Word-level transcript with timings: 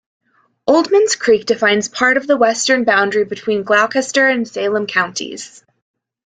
Oldmans 0.67 1.15
Creek 1.15 1.45
defines 1.45 1.87
part 1.87 2.17
of 2.17 2.25
the 2.25 2.35
western 2.35 2.85
boundary 2.85 3.23
between 3.23 3.61
Gloucester 3.61 4.27
and 4.27 4.47
Salem 4.47 4.87
counties. 4.87 5.63